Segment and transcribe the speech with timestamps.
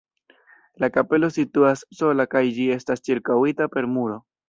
[0.83, 4.23] La kapelo situas sola kaj ĝi estas ĉirkaŭita per muro.